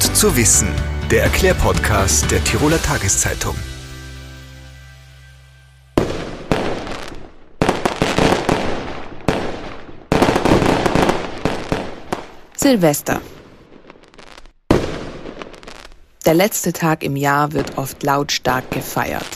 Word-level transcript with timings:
Gut 0.00 0.16
zu 0.16 0.36
wissen, 0.36 0.68
der 1.10 1.24
Erklärpodcast 1.24 2.30
der 2.30 2.42
Tiroler 2.44 2.80
Tageszeitung. 2.80 3.56
Silvester. 12.56 13.20
Der 16.24 16.34
letzte 16.34 16.72
Tag 16.72 17.02
im 17.02 17.16
Jahr 17.16 17.52
wird 17.52 17.76
oft 17.76 18.00
lautstark 18.04 18.70
gefeiert. 18.70 19.26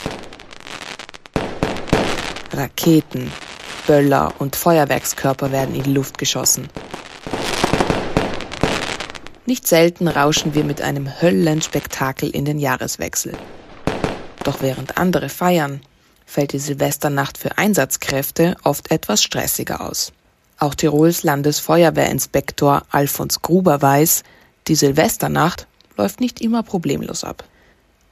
Raketen, 2.52 3.32
Böller 3.88 4.32
und 4.38 4.54
Feuerwerkskörper 4.54 5.50
werden 5.50 5.74
in 5.74 5.82
die 5.82 5.92
Luft 5.92 6.18
geschossen. 6.18 6.68
Nicht 9.44 9.66
selten 9.66 10.06
rauschen 10.06 10.54
wir 10.54 10.62
mit 10.62 10.82
einem 10.82 11.20
Höllenspektakel 11.20 12.30
in 12.30 12.44
den 12.44 12.60
Jahreswechsel. 12.60 13.32
Doch 14.44 14.62
während 14.62 14.98
andere 14.98 15.28
feiern, 15.28 15.80
fällt 16.24 16.52
die 16.52 16.60
Silvesternacht 16.60 17.38
für 17.38 17.58
Einsatzkräfte 17.58 18.56
oft 18.62 18.92
etwas 18.92 19.20
stressiger 19.20 19.80
aus. 19.80 20.12
Auch 20.58 20.76
Tirols 20.76 21.24
Landesfeuerwehrinspektor 21.24 22.84
Alfons 22.90 23.42
Gruber 23.42 23.82
weiß, 23.82 24.22
die 24.68 24.76
Silvesternacht 24.76 25.66
läuft 25.96 26.20
nicht 26.20 26.40
immer 26.40 26.62
problemlos 26.62 27.24
ab. 27.24 27.42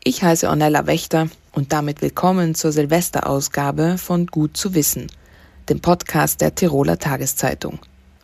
Ich 0.02 0.24
heiße 0.24 0.49
Ornella 0.49 0.87
Wächter 0.87 1.29
und 1.52 1.73
damit 1.73 2.02
willkommen 2.02 2.57
zur 2.57 2.73
Silvesterausgabe 2.73 3.99
von 3.99 4.27
Gut 4.27 4.57
zu 4.57 4.74
wissen, 4.74 5.07
dem 5.69 5.80
Podcast 5.80 6.41
der 6.41 6.57
Tiroler 6.57 6.99
Tageszeitung. 6.99 7.79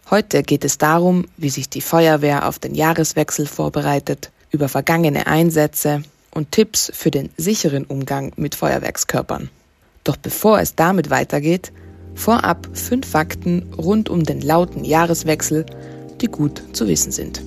Heute 0.08 0.44
geht 0.44 0.64
es 0.64 0.78
darum, 0.78 1.24
wie 1.36 1.50
sich 1.50 1.68
die 1.68 1.80
Feuerwehr 1.80 2.46
auf 2.46 2.60
den 2.60 2.76
Jahreswechsel 2.76 3.46
vorbereitet, 3.46 4.30
über 4.52 4.68
vergangene 4.68 5.26
Einsätze 5.26 6.04
und 6.30 6.52
Tipps 6.52 6.92
für 6.94 7.10
den 7.10 7.30
sicheren 7.36 7.84
Umgang 7.84 8.32
mit 8.36 8.54
Feuerwerkskörpern. 8.54 9.50
Doch 10.04 10.16
bevor 10.16 10.60
es 10.60 10.76
damit 10.76 11.10
weitergeht, 11.10 11.72
vorab 12.14 12.68
fünf 12.72 13.08
Fakten 13.08 13.74
rund 13.76 14.08
um 14.08 14.22
den 14.22 14.40
lauten 14.40 14.84
Jahreswechsel, 14.84 15.66
die 16.20 16.28
gut 16.28 16.62
zu 16.72 16.86
wissen 16.86 17.10
sind. 17.10 17.42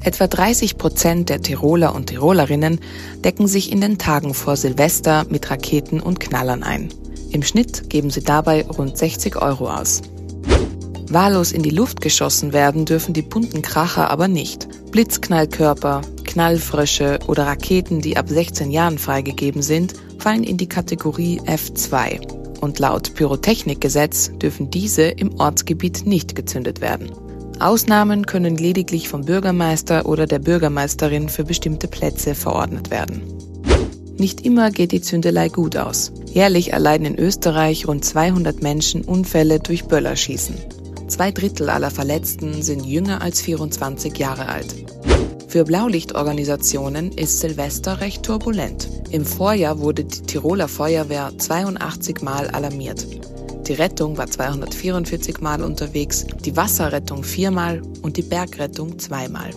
Etwa 0.00 0.26
30 0.26 0.76
Prozent 0.76 1.30
der 1.30 1.40
Tiroler 1.40 1.94
und 1.94 2.08
Tirolerinnen 2.08 2.78
decken 3.24 3.48
sich 3.48 3.72
in 3.72 3.80
den 3.80 3.96
Tagen 3.96 4.34
vor 4.34 4.56
Silvester 4.56 5.24
mit 5.30 5.50
Raketen 5.50 6.00
und 6.00 6.20
Knallern 6.20 6.62
ein. 6.62 6.90
Im 7.30 7.42
Schnitt 7.42 7.88
geben 7.88 8.10
sie 8.10 8.22
dabei 8.22 8.66
rund 8.66 8.98
60 8.98 9.36
Euro 9.36 9.70
aus. 9.70 10.02
Wahllos 11.12 11.52
in 11.52 11.62
die 11.62 11.70
Luft 11.70 12.00
geschossen 12.00 12.52
werden 12.52 12.84
dürfen 12.84 13.14
die 13.14 13.22
bunten 13.22 13.62
Kracher 13.62 14.10
aber 14.10 14.28
nicht. 14.28 14.68
Blitzknallkörper, 14.90 16.02
Knallfrösche 16.24 17.18
oder 17.26 17.46
Raketen, 17.46 18.00
die 18.00 18.16
ab 18.16 18.28
16 18.28 18.70
Jahren 18.70 18.98
freigegeben 18.98 19.62
sind, 19.62 19.94
fallen 20.18 20.44
in 20.44 20.56
die 20.56 20.68
Kategorie 20.68 21.40
F2. 21.46 22.60
Und 22.60 22.78
laut 22.78 23.14
Pyrotechnikgesetz 23.14 24.32
dürfen 24.38 24.70
diese 24.70 25.02
im 25.02 25.38
Ortsgebiet 25.38 26.06
nicht 26.06 26.34
gezündet 26.34 26.80
werden. 26.80 27.10
Ausnahmen 27.60 28.26
können 28.26 28.56
lediglich 28.56 29.08
vom 29.08 29.24
Bürgermeister 29.24 30.06
oder 30.06 30.26
der 30.26 30.38
Bürgermeisterin 30.38 31.28
für 31.28 31.44
bestimmte 31.44 31.88
Plätze 31.88 32.34
verordnet 32.34 32.90
werden. 32.90 33.22
Nicht 34.16 34.44
immer 34.44 34.70
geht 34.70 34.92
die 34.92 35.00
Zündelei 35.00 35.48
gut 35.48 35.76
aus. 35.76 36.12
Jährlich 36.26 36.72
erleiden 36.72 37.06
in 37.06 37.18
Österreich 37.18 37.86
rund 37.86 38.04
200 38.04 38.62
Menschen 38.62 39.02
Unfälle 39.02 39.60
durch 39.60 39.84
Böllerschießen. 39.84 40.56
Zwei 41.08 41.32
Drittel 41.32 41.70
aller 41.70 41.90
Verletzten 41.90 42.62
sind 42.62 42.84
jünger 42.84 43.22
als 43.22 43.40
24 43.40 44.16
Jahre 44.18 44.46
alt. 44.46 44.74
Für 45.48 45.64
Blaulichtorganisationen 45.64 47.12
ist 47.12 47.40
Silvester 47.40 48.02
recht 48.02 48.22
turbulent. 48.22 48.88
Im 49.10 49.24
Vorjahr 49.24 49.78
wurde 49.78 50.04
die 50.04 50.20
Tiroler 50.20 50.68
Feuerwehr 50.68 51.32
82 51.36 52.20
Mal 52.20 52.48
alarmiert. 52.48 53.06
Die 53.66 53.72
Rettung 53.72 54.18
war 54.18 54.26
244 54.26 55.40
Mal 55.40 55.62
unterwegs, 55.62 56.26
die 56.44 56.54
Wasserrettung 56.54 57.24
viermal 57.24 57.80
und 58.02 58.18
die 58.18 58.22
Bergrettung 58.22 58.98
zweimal. 58.98 59.50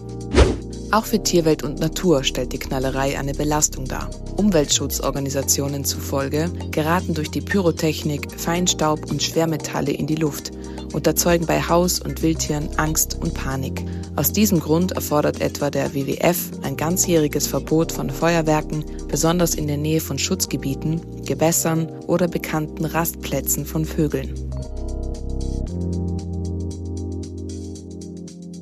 Auch 0.92 1.06
für 1.06 1.22
Tierwelt 1.22 1.64
und 1.64 1.80
Natur 1.80 2.24
stellt 2.24 2.54
die 2.54 2.60
Knallerei 2.60 3.18
eine 3.20 3.34
Belastung 3.34 3.86
dar. 3.86 4.10
Umweltschutzorganisationen 4.38 5.84
zufolge 5.84 6.50
geraten 6.72 7.14
durch 7.14 7.32
die 7.32 7.42
Pyrotechnik 7.42 8.32
Feinstaub 8.32 9.10
und 9.10 9.22
Schwermetalle 9.22 9.92
in 9.92 10.08
die 10.08 10.16
Luft 10.16 10.52
und 10.94 11.08
erzeugen 11.08 11.46
bei 11.46 11.62
Haus- 11.62 12.00
und 12.00 12.22
Wildtieren 12.22 12.70
Angst 12.78 13.18
und 13.22 13.34
Panik. 13.34 13.84
Aus 14.16 14.32
diesem 14.32 14.60
Grund 14.60 14.92
erfordert 14.92 15.42
etwa 15.42 15.70
der 15.70 15.94
WWF 15.94 16.52
ein 16.64 16.78
ganzjähriges 16.78 17.48
Verbot 17.48 17.92
von 17.92 18.10
Feuerwerken, 18.10 18.86
besonders 19.08 19.56
in 19.56 19.68
der 19.68 19.78
Nähe 19.78 20.02
von 20.02 20.20
Schutzgebieten, 20.20 21.26
Gewässern 21.26 21.90
oder 22.08 22.28
bekannten 22.28 22.86
Rastplätzen 22.86 23.66
von 23.66 23.86
Vögeln. 23.86 24.34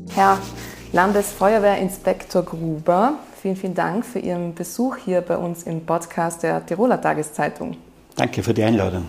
Herr 0.10 0.40
Landesfeuerwehrinspektor 0.92 2.44
Gruber, 2.44 3.20
vielen, 3.42 3.56
vielen 3.56 3.76
Dank 3.76 4.06
für 4.06 4.20
Ihren 4.20 4.56
Besuch 4.56 4.98
hier 4.98 5.22
bei 5.22 5.38
uns 5.38 5.64
im 5.64 5.86
Podcast 5.86 6.44
der 6.44 6.66
Tiroler 6.66 7.00
Tageszeitung. 7.00 7.78
Danke 8.16 8.44
für 8.44 8.54
die 8.54 8.64
Einladung. 8.64 9.06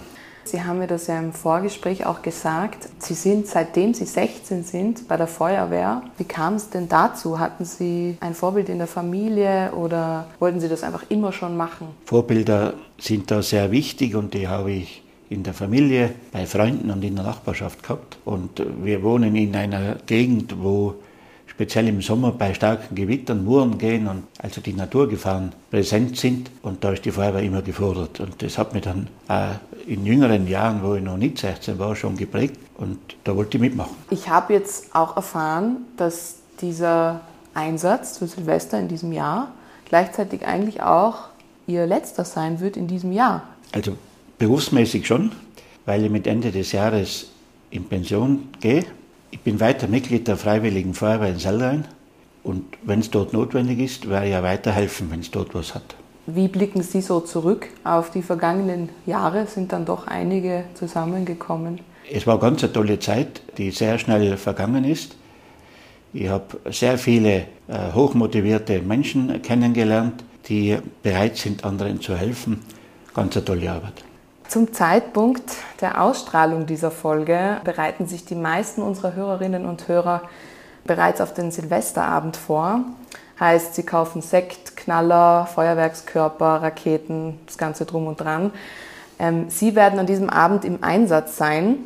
Sie 0.50 0.64
haben 0.64 0.80
mir 0.80 0.88
das 0.88 1.06
ja 1.06 1.16
im 1.16 1.32
Vorgespräch 1.32 2.06
auch 2.06 2.22
gesagt. 2.22 2.88
Sie 2.98 3.14
sind, 3.14 3.46
seitdem 3.46 3.94
Sie 3.94 4.04
16 4.04 4.64
sind, 4.64 5.06
bei 5.06 5.16
der 5.16 5.28
Feuerwehr. 5.28 6.02
Wie 6.18 6.24
kam 6.24 6.54
es 6.54 6.70
denn 6.70 6.88
dazu? 6.88 7.38
Hatten 7.38 7.64
Sie 7.64 8.16
ein 8.18 8.34
Vorbild 8.34 8.68
in 8.68 8.78
der 8.78 8.88
Familie 8.88 9.70
oder 9.72 10.26
wollten 10.40 10.58
Sie 10.58 10.68
das 10.68 10.82
einfach 10.82 11.04
immer 11.08 11.32
schon 11.32 11.56
machen? 11.56 11.86
Vorbilder 12.04 12.74
sind 12.98 13.30
da 13.30 13.42
sehr 13.42 13.70
wichtig 13.70 14.16
und 14.16 14.34
die 14.34 14.48
habe 14.48 14.72
ich 14.72 15.04
in 15.28 15.44
der 15.44 15.54
Familie, 15.54 16.10
bei 16.32 16.44
Freunden 16.46 16.90
und 16.90 17.04
in 17.04 17.14
der 17.14 17.24
Nachbarschaft 17.24 17.84
gehabt. 17.84 18.18
Und 18.24 18.60
wir 18.82 19.04
wohnen 19.04 19.36
in 19.36 19.54
einer 19.54 19.98
Gegend, 20.06 20.56
wo 20.60 20.96
speziell 21.60 21.88
im 21.88 22.00
Sommer 22.00 22.32
bei 22.32 22.54
starken 22.54 22.94
Gewittern 22.94 23.44
Muren 23.44 23.76
gehen 23.76 24.08
und 24.08 24.22
also 24.38 24.62
die 24.62 24.72
Naturgefahren 24.72 25.52
präsent 25.70 26.16
sind. 26.16 26.50
Und 26.62 26.82
da 26.82 26.92
ist 26.92 27.04
die 27.04 27.10
Feuerwehr 27.10 27.42
immer 27.42 27.60
gefordert. 27.60 28.18
Und 28.18 28.40
das 28.40 28.56
hat 28.56 28.72
mich 28.72 28.84
dann 28.84 29.08
auch 29.28 29.56
in 29.86 30.06
jüngeren 30.06 30.48
Jahren, 30.48 30.82
wo 30.82 30.94
ich 30.94 31.02
noch 31.02 31.18
nicht 31.18 31.36
16 31.36 31.78
war, 31.78 31.94
schon 31.94 32.16
geprägt. 32.16 32.58
Und 32.78 32.96
da 33.24 33.36
wollte 33.36 33.58
ich 33.58 33.60
mitmachen. 33.60 33.94
Ich 34.08 34.30
habe 34.30 34.54
jetzt 34.54 34.94
auch 34.94 35.16
erfahren, 35.16 35.84
dass 35.98 36.36
dieser 36.62 37.20
Einsatz 37.52 38.14
zu 38.14 38.26
Silvester 38.26 38.80
in 38.80 38.88
diesem 38.88 39.12
Jahr 39.12 39.48
gleichzeitig 39.84 40.46
eigentlich 40.46 40.82
auch 40.82 41.28
Ihr 41.66 41.86
letzter 41.86 42.24
sein 42.24 42.60
wird 42.60 42.78
in 42.78 42.86
diesem 42.86 43.12
Jahr. 43.12 43.42
Also 43.72 43.98
berufsmäßig 44.38 45.06
schon, 45.06 45.32
weil 45.84 46.02
ich 46.02 46.10
mit 46.10 46.26
Ende 46.26 46.52
des 46.52 46.72
Jahres 46.72 47.26
in 47.70 47.84
Pension 47.84 48.48
gehe 48.60 48.86
ich 49.30 49.40
bin 49.40 49.60
weiter 49.60 49.86
Mitglied 49.86 50.28
der 50.28 50.36
Freiwilligen 50.36 50.94
Feuerwehr 50.94 51.28
in 51.28 51.38
Sellrein 51.38 51.86
und 52.42 52.64
wenn 52.82 53.00
es 53.00 53.10
dort 53.10 53.32
notwendig 53.32 53.78
ist, 53.78 54.08
werde 54.08 54.26
ich 54.26 54.32
ja 54.32 54.42
weiterhelfen, 54.42 55.10
wenn 55.10 55.20
es 55.20 55.30
dort 55.30 55.54
was 55.54 55.74
hat. 55.74 55.94
Wie 56.26 56.48
blicken 56.48 56.82
Sie 56.82 57.00
so 57.00 57.20
zurück 57.20 57.68
auf 57.84 58.10
die 58.10 58.22
vergangenen 58.22 58.90
Jahre? 59.06 59.46
Sind 59.46 59.72
dann 59.72 59.84
doch 59.84 60.06
einige 60.06 60.64
zusammengekommen? 60.74 61.80
Es 62.12 62.26
war 62.26 62.38
ganz 62.38 62.62
eine 62.62 62.72
tolle 62.72 62.98
Zeit, 62.98 63.42
die 63.56 63.70
sehr 63.70 63.98
schnell 63.98 64.36
vergangen 64.36 64.84
ist. 64.84 65.16
Ich 66.12 66.28
habe 66.28 66.58
sehr 66.70 66.98
viele 66.98 67.46
äh, 67.68 67.92
hochmotivierte 67.94 68.80
Menschen 68.82 69.42
kennengelernt, 69.42 70.24
die 70.48 70.76
bereit 71.02 71.36
sind, 71.36 71.64
anderen 71.64 72.00
zu 72.00 72.16
helfen. 72.16 72.60
Ganz 73.14 73.36
eine 73.36 73.44
tolle 73.44 73.70
Arbeit. 73.70 74.04
Zum 74.50 74.72
Zeitpunkt 74.72 75.44
der 75.80 76.02
Ausstrahlung 76.02 76.66
dieser 76.66 76.90
Folge 76.90 77.60
bereiten 77.62 78.08
sich 78.08 78.24
die 78.24 78.34
meisten 78.34 78.82
unserer 78.82 79.14
Hörerinnen 79.14 79.64
und 79.64 79.86
Hörer 79.86 80.22
bereits 80.82 81.20
auf 81.20 81.32
den 81.32 81.52
Silvesterabend 81.52 82.36
vor. 82.36 82.80
Heißt, 83.38 83.76
sie 83.76 83.84
kaufen 83.84 84.22
Sekt, 84.22 84.76
Knaller, 84.76 85.46
Feuerwerkskörper, 85.46 86.62
Raketen, 86.62 87.38
das 87.46 87.58
Ganze 87.58 87.86
drum 87.86 88.08
und 88.08 88.18
dran. 88.18 88.50
Ähm, 89.20 89.44
sie 89.50 89.76
werden 89.76 90.00
an 90.00 90.06
diesem 90.06 90.28
Abend 90.28 90.64
im 90.64 90.82
Einsatz 90.82 91.36
sein. 91.36 91.76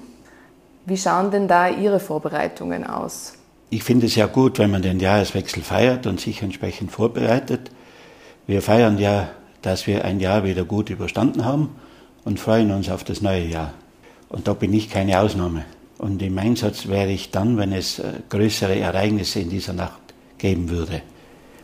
Wie 0.87 0.97
schauen 0.97 1.31
denn 1.31 1.49
da 1.49 1.69
Ihre 1.69 2.01
Vorbereitungen 2.01 2.87
aus? 2.87 3.35
Ich 3.69 3.85
finde 3.85 4.07
es 4.07 4.15
ja 4.15 4.25
gut, 4.25 4.59
wenn 4.59 4.71
man 4.71 4.81
den 4.81 5.01
Jahreswechsel 5.01 5.63
feiert 5.63 6.07
und 6.07 6.19
sich 6.19 6.41
entsprechend 6.41 6.93
vorbereitet. 6.93 7.71
Wir 8.47 8.63
feiern 8.63 8.97
ja, 8.97 9.29
dass 9.61 9.87
wir 9.87 10.07
ein 10.07 10.19
Jahr 10.19 10.45
wieder 10.45 10.65
gut 10.65 10.89
überstanden 10.89 11.45
haben 11.45 11.77
und 12.25 12.41
freuen 12.41 12.71
uns 12.71 12.89
auf 12.89 13.05
das 13.05 13.21
neue 13.21 13.45
Jahr. 13.45 13.75
Und 14.29 14.49
da 14.49 14.55
bin 14.55 14.73
ich 14.73 14.91
keine 14.91 15.21
Ausnahme. 15.21 15.65
Und 15.99 16.21
im 16.23 16.39
Einsatz 16.39 16.89
wäre 16.89 17.11
ich 17.11 17.31
dann, 17.31 17.57
wenn 17.57 17.73
es 17.73 17.99
äh, 17.99 18.15
größere 18.29 18.77
Ereignisse 18.77 19.41
in 19.41 19.51
dieser 19.51 19.73
Nacht 19.73 20.01
geben 20.39 20.69
würde, 20.69 21.03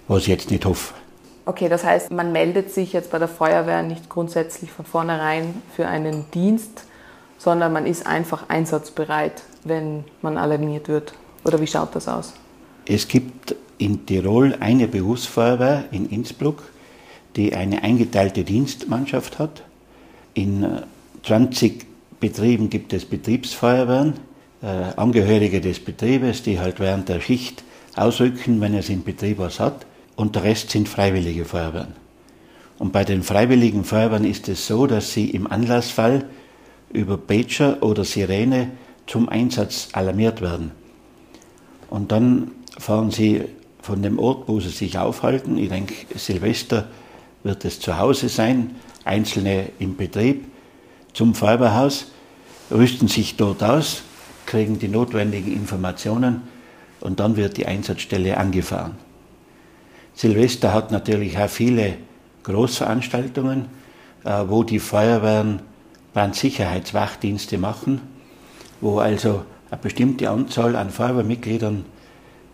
was 0.08 0.22
ich 0.22 0.28
jetzt 0.28 0.50
nicht 0.50 0.64
hoffe. 0.64 0.94
Okay, 1.46 1.68
das 1.68 1.84
heißt, 1.84 2.12
man 2.12 2.32
meldet 2.32 2.70
sich 2.70 2.92
jetzt 2.92 3.10
bei 3.10 3.18
der 3.18 3.28
Feuerwehr 3.28 3.82
nicht 3.82 4.08
grundsätzlich 4.08 4.70
von 4.70 4.84
vornherein 4.84 5.62
für 5.74 5.88
einen 5.88 6.26
Dienst, 6.32 6.84
sondern 7.38 7.72
man 7.72 7.86
ist 7.86 8.06
einfach 8.06 8.48
einsatzbereit, 8.48 9.42
wenn 9.64 10.04
man 10.22 10.36
alarmiert 10.36 10.88
wird. 10.88 11.14
Oder 11.44 11.60
wie 11.60 11.66
schaut 11.66 11.94
das 11.94 12.06
aus? 12.06 12.34
Es 12.86 13.08
gibt 13.08 13.56
in 13.78 14.04
Tirol 14.06 14.56
eine 14.60 14.86
Berufsfeuerwehr 14.86 15.84
in 15.90 16.08
Innsbruck, 16.10 16.62
die 17.36 17.54
eine 17.54 17.82
eingeteilte 17.82 18.44
Dienstmannschaft 18.44 19.38
hat. 19.38 19.62
In 20.34 20.66
20 21.22 21.86
Betrieben 22.20 22.70
gibt 22.70 22.92
es 22.92 23.04
Betriebsfeuerwehren, 23.04 24.14
äh, 24.62 24.66
Angehörige 24.66 25.60
des 25.60 25.80
Betriebes, 25.80 26.42
die 26.42 26.60
halt 26.60 26.80
während 26.80 27.08
der 27.08 27.20
Schicht 27.20 27.64
ausrücken, 27.96 28.60
wenn 28.60 28.74
es 28.74 28.88
im 28.88 29.02
Betrieb 29.04 29.38
was 29.38 29.58
hat. 29.58 29.86
Und 30.16 30.36
der 30.36 30.44
Rest 30.44 30.70
sind 30.70 30.88
freiwillige 30.88 31.44
Feuerwehren. 31.44 31.94
Und 32.78 32.92
bei 32.92 33.04
den 33.04 33.22
freiwilligen 33.22 33.84
Feuerwehren 33.84 34.24
ist 34.24 34.48
es 34.48 34.66
so, 34.66 34.86
dass 34.86 35.12
sie 35.12 35.30
im 35.30 35.46
Anlassfall 35.46 36.26
über 36.92 37.16
Pager 37.16 37.82
oder 37.82 38.04
Sirene 38.04 38.70
zum 39.06 39.28
Einsatz 39.28 39.88
alarmiert 39.92 40.40
werden. 40.40 40.72
Und 41.88 42.12
dann 42.12 42.52
fahren 42.78 43.10
sie 43.10 43.42
von 43.82 44.02
dem 44.02 44.18
Ort, 44.18 44.48
wo 44.48 44.60
sie 44.60 44.68
sich 44.68 44.98
aufhalten, 44.98 45.58
ich 45.58 45.68
denke, 45.68 45.94
Silvester 46.16 46.88
wird 47.42 47.64
es 47.64 47.80
zu 47.80 47.98
Hause 47.98 48.28
sein, 48.28 48.76
einzelne 49.04 49.70
im 49.78 49.96
Betrieb, 49.96 50.46
zum 51.12 51.34
Feuerwehrhaus, 51.34 52.06
rüsten 52.70 53.08
sich 53.08 53.36
dort 53.36 53.62
aus, 53.62 54.02
kriegen 54.46 54.78
die 54.78 54.88
notwendigen 54.88 55.52
Informationen 55.52 56.42
und 57.00 57.20
dann 57.20 57.36
wird 57.36 57.56
die 57.56 57.66
Einsatzstelle 57.66 58.36
angefahren. 58.36 58.96
Silvester 60.14 60.72
hat 60.72 60.90
natürlich 60.90 61.38
auch 61.38 61.48
viele 61.48 61.96
Großveranstaltungen, 62.42 63.66
äh, 64.24 64.44
wo 64.46 64.64
die 64.64 64.78
Feuerwehren 64.78 65.60
Brandsicherheitswachdienste 66.12 67.58
machen, 67.58 68.00
wo 68.80 68.98
also 68.98 69.44
eine 69.70 69.80
bestimmte 69.80 70.30
Anzahl 70.30 70.76
an 70.76 70.90
Feuerwehrmitgliedern 70.90 71.84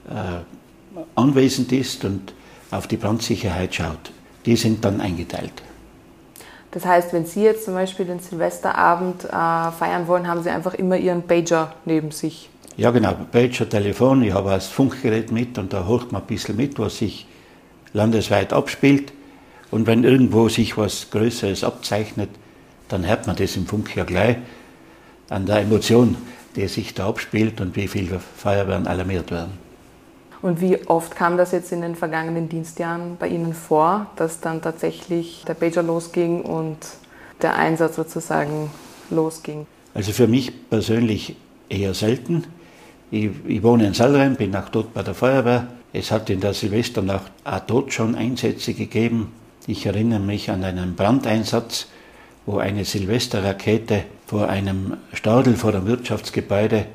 äh, 0.08 1.00
anwesend 1.14 1.72
ist 1.72 2.04
und 2.04 2.34
auf 2.70 2.86
die 2.86 2.96
Brandsicherheit 2.96 3.74
schaut. 3.74 4.12
Die 4.46 4.56
sind 4.56 4.84
dann 4.84 5.00
eingeteilt. 5.00 5.52
Das 6.70 6.84
heißt, 6.84 7.12
wenn 7.12 7.26
Sie 7.26 7.42
jetzt 7.42 7.64
zum 7.64 7.74
Beispiel 7.74 8.06
den 8.06 8.20
Silvesterabend 8.20 9.24
äh, 9.24 9.28
feiern 9.28 10.06
wollen, 10.08 10.28
haben 10.28 10.42
Sie 10.42 10.50
einfach 10.50 10.74
immer 10.74 10.96
Ihren 10.96 11.22
Pager 11.22 11.74
neben 11.84 12.10
sich. 12.10 12.50
Ja, 12.76 12.90
genau, 12.90 13.14
Pager, 13.32 13.68
Telefon. 13.68 14.22
Ich 14.22 14.32
habe 14.32 14.50
das 14.50 14.66
Funkgerät 14.66 15.32
mit 15.32 15.56
und 15.58 15.72
da 15.72 15.86
hocht 15.86 16.12
man 16.12 16.22
ein 16.22 16.26
bisschen 16.26 16.56
mit, 16.56 16.78
was 16.78 16.98
sich 16.98 17.26
landesweit 17.92 18.52
abspielt. 18.52 19.12
Und 19.70 19.86
wenn 19.86 20.04
irgendwo 20.04 20.48
sich 20.48 20.76
was 20.76 21.10
Größeres 21.10 21.64
abzeichnet, 21.64 22.30
dann 22.88 23.06
hört 23.06 23.26
man 23.26 23.36
das 23.36 23.56
im 23.56 23.66
Funk 23.66 23.96
ja 23.96 24.04
gleich 24.04 24.36
an 25.28 25.46
der 25.46 25.60
Emotion, 25.60 26.16
die 26.54 26.68
sich 26.68 26.94
da 26.94 27.08
abspielt 27.08 27.60
und 27.60 27.74
wie 27.74 27.88
viele 27.88 28.20
Feuerwehren 28.20 28.86
alarmiert 28.86 29.30
werden. 29.30 29.65
Und 30.42 30.60
wie 30.60 30.86
oft 30.86 31.16
kam 31.16 31.36
das 31.36 31.52
jetzt 31.52 31.72
in 31.72 31.80
den 31.80 31.94
vergangenen 31.94 32.48
Dienstjahren 32.48 33.16
bei 33.18 33.28
Ihnen 33.28 33.54
vor, 33.54 34.06
dass 34.16 34.40
dann 34.40 34.62
tatsächlich 34.62 35.44
der 35.46 35.54
Pager 35.54 35.82
losging 35.82 36.42
und 36.42 36.78
der 37.42 37.56
Einsatz 37.56 37.96
sozusagen 37.96 38.70
losging? 39.10 39.66
Also 39.94 40.12
für 40.12 40.26
mich 40.26 40.52
persönlich 40.68 41.36
eher 41.68 41.94
selten. 41.94 42.44
Ich, 43.10 43.30
ich 43.46 43.62
wohne 43.62 43.86
in 43.86 43.94
Salrheim, 43.94 44.36
bin 44.36 44.54
auch 44.54 44.68
dort 44.68 44.92
bei 44.92 45.02
der 45.02 45.14
Feuerwehr. 45.14 45.68
Es 45.92 46.10
hat 46.10 46.28
in 46.28 46.40
der 46.40 46.52
Silvesternacht 46.52 47.32
auch 47.44 47.60
dort 47.60 47.92
schon 47.92 48.14
Einsätze 48.14 48.74
gegeben. 48.74 49.32
Ich 49.66 49.86
erinnere 49.86 50.20
mich 50.20 50.50
an 50.50 50.64
einen 50.64 50.96
Brandeinsatz, 50.96 51.86
wo 52.44 52.58
eine 52.58 52.84
Silvesterrakete 52.84 54.04
vor 54.26 54.48
einem 54.48 54.98
Stadel 55.12 55.56
vor 55.56 55.72
dem 55.72 55.86
Wirtschaftsgebäude 55.86 56.86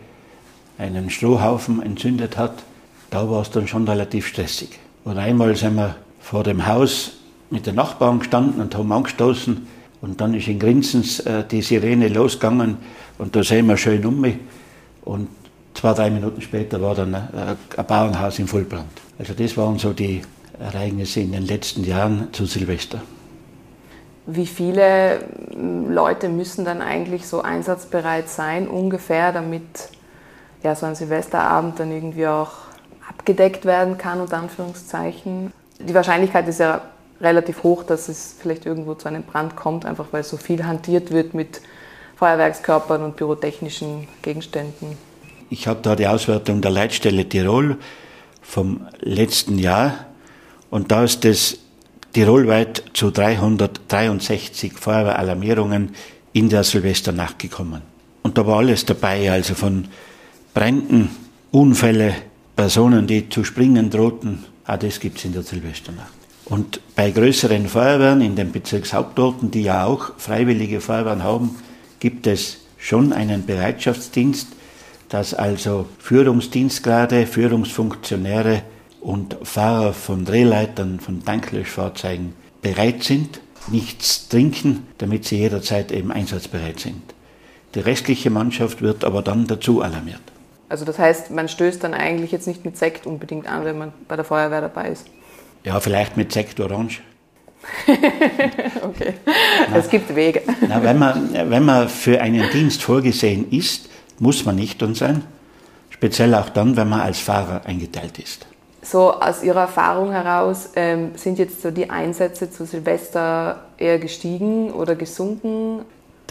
einen 0.78 1.10
Strohhaufen 1.10 1.82
entzündet 1.82 2.38
hat. 2.38 2.64
Da 3.12 3.30
war 3.30 3.42
es 3.42 3.52
dann 3.52 3.68
schon 3.68 3.88
relativ 3.88 4.26
stressig. 4.26 4.80
Und 5.04 5.18
einmal 5.18 5.56
sind 5.56 5.76
wir 5.76 5.98
vor 6.22 6.44
dem 6.44 6.66
Haus 6.66 7.12
mit 7.50 7.68
den 7.68 7.76
Nachbarn 7.76 8.20
gestanden 8.20 8.62
und 8.62 8.74
haben 8.74 8.92
angestoßen. 8.92 9.68
Und 10.02 10.22
dann 10.22 10.34
ist 10.34 10.48
in 10.48 10.58
Grinsens 10.58 11.20
äh, 11.20 11.44
die 11.44 11.62
Sirene 11.62 12.08
losgegangen 12.08 12.78
und 13.18 13.36
da 13.36 13.44
sehen 13.44 13.68
wir 13.68 13.78
schön 13.78 14.04
um 14.06 14.22
mich. 14.22 14.38
Und 15.04 15.28
zwei, 15.74 15.94
drei 15.94 16.10
Minuten 16.10 16.42
später 16.42 16.82
war 16.82 16.96
dann 16.96 17.14
äh, 17.14 17.18
ein 17.78 17.86
Bauernhaus 17.86 18.40
im 18.40 18.48
Vollbrand. 18.48 18.90
Also 19.20 19.34
das 19.34 19.58
waren 19.58 19.78
so 19.78 19.92
die 19.92 20.22
Ereignisse 20.58 21.20
in 21.20 21.34
den 21.34 21.46
letzten 21.46 21.84
Jahren 21.84 22.30
zu 22.32 22.46
Silvester. 22.46 23.02
Wie 24.26 24.48
viele 24.48 25.20
hm, 25.52 25.92
Leute 25.92 26.30
müssen 26.30 26.64
dann 26.64 26.82
eigentlich 26.82 27.28
so 27.28 27.42
einsatzbereit 27.42 28.30
sein, 28.30 28.70
ungefähr, 28.70 29.34
damit 29.34 29.90
ja, 30.64 30.76
so 30.76 30.86
ein 30.86 30.96
Silvesterabend 30.96 31.80
dann 31.80 31.92
irgendwie 31.92 32.28
auch 32.28 32.71
abgedeckt 33.08 33.66
werden 33.66 33.98
kann, 33.98 34.22
unter 34.22 34.38
Anführungszeichen? 34.38 35.52
Die 35.80 35.94
Wahrscheinlichkeit 35.94 36.48
ist 36.48 36.60
ja 36.60 36.82
relativ 37.22 37.64
hoch, 37.64 37.84
dass 37.84 38.10
es 38.10 38.36
vielleicht 38.40 38.66
irgendwo 38.66 38.96
zu 38.96 39.08
einem 39.08 39.24
Brand 39.24 39.56
kommt, 39.56 39.86
einfach 39.86 40.08
weil 40.12 40.24
so 40.24 40.38
viel 40.38 40.66
hantiert 40.66 41.12
wird 41.12 41.34
mit 41.34 41.62
Feuerwerkskörpern 42.16 43.04
und 43.04 43.16
pyrotechnischen 43.16 44.08
Gegenständen. 44.22 44.98
Ich 45.50 45.68
habe 45.68 45.80
da 45.82 45.96
die 45.96 46.08
Auswertung 46.08 46.62
der 46.62 46.72
Leitstelle 46.72 47.28
Tirol 47.28 47.78
vom 48.42 48.88
letzten 49.00 49.58
Jahr 49.60 50.06
und 50.70 50.92
da 50.92 51.04
ist 51.04 51.26
es 51.26 51.60
tirolweit 52.14 52.84
zu 52.94 53.12
363 53.12 54.74
Feuerwehralarmierungen 54.74 55.94
in 56.34 56.50
der 56.50 56.64
Silvesternacht 56.64 57.40
gekommen. 57.40 57.82
Und 58.24 58.38
da 58.38 58.46
war 58.46 58.58
alles 58.60 58.86
dabei, 58.86 59.32
also 59.32 59.56
von 59.56 59.88
Bränden, 60.54 61.10
Unfälle, 61.52 62.14
Personen, 62.62 63.08
die 63.08 63.28
zu 63.28 63.44
springen 63.44 63.90
drohten, 63.90 64.46
auch 64.68 64.78
das 64.78 65.00
gibt 65.00 65.18
es 65.18 65.26
in 65.26 65.34
der 65.34 65.42
Silvesternacht. 65.42 66.14
Und 66.46 66.80
bei 66.96 67.10
größeren 67.10 67.68
Feuerwehren 67.68 68.22
in 68.22 68.36
den 68.36 68.52
Bezirkshauptorten, 68.52 69.50
die 69.50 69.64
ja 69.64 69.86
auch 69.86 70.12
freiwillige 70.20 70.80
Feuerwehren 70.80 71.24
haben, 71.24 71.56
gibt 72.00 72.28
es 72.28 72.60
schon 72.78 73.14
einen 73.14 73.48
Bereitschaftsdienst, 73.48 74.50
dass 75.10 75.34
also 75.34 75.88
Führungsdienstgrade, 75.98 77.26
Führungsfunktionäre 77.26 78.62
und 79.00 79.38
Fahrer 79.42 79.94
von 79.94 80.24
Drehleitern, 80.24 81.00
von 81.00 81.26
Tanklöschfahrzeugen 81.26 82.34
bereit 82.62 83.04
sind, 83.04 83.42
nichts 83.72 84.30
trinken, 84.30 84.86
damit 85.00 85.26
sie 85.26 85.38
jederzeit 85.38 85.92
eben 85.92 86.12
einsatzbereit 86.12 86.80
sind. 86.80 87.02
Die 87.74 87.80
restliche 87.80 88.30
Mannschaft 88.30 88.84
wird 88.84 89.04
aber 89.04 89.24
dann 89.24 89.48
dazu 89.48 89.82
alarmiert. 89.82 90.31
Also 90.72 90.86
das 90.86 90.98
heißt, 90.98 91.32
man 91.32 91.50
stößt 91.50 91.84
dann 91.84 91.94
eigentlich 91.94 92.32
jetzt 92.32 92.48
nicht 92.48 92.64
mit 92.64 92.78
Sekt 92.78 93.06
unbedingt 93.06 93.46
an, 93.46 93.66
wenn 93.66 93.78
man 93.78 93.92
bei 94.08 94.16
der 94.16 94.24
Feuerwehr 94.24 94.62
dabei 94.62 94.88
ist. 94.88 95.06
Ja, 95.66 95.78
vielleicht 95.82 96.16
mit 96.16 96.32
Sekt 96.32 96.62
Orange. 96.62 97.02
okay, 98.82 99.14
na, 99.70 99.78
es 99.78 99.90
gibt 99.90 100.16
Wege. 100.16 100.42
Na, 100.66 100.82
wenn, 100.82 100.98
man, 100.98 101.34
wenn 101.34 101.66
man 101.66 101.90
für 101.90 102.22
einen 102.22 102.50
Dienst 102.52 102.82
vorgesehen 102.84 103.52
ist, 103.52 103.90
muss 104.20 104.46
man 104.46 104.56
nüchtern 104.56 104.96
sein. 104.96 105.26
Speziell 105.90 106.34
auch 106.36 106.48
dann, 106.48 106.78
wenn 106.78 106.88
man 106.88 107.02
als 107.02 107.20
Fahrer 107.20 107.66
eingeteilt 107.66 108.18
ist. 108.18 108.48
So 108.82 109.12
aus 109.12 109.44
Ihrer 109.44 109.62
Erfahrung 109.64 110.14
heraus, 110.14 110.70
ähm, 110.78 111.12
sind 111.16 111.38
jetzt 111.38 111.62
so 111.62 111.70
die 111.70 111.90
Einsätze 111.90 112.50
zu 112.50 112.66
Silvester 112.66 113.66
eher 113.78 114.00
gestiegen 114.00 114.72
oder 114.72 114.96
gesunken? 114.96 115.82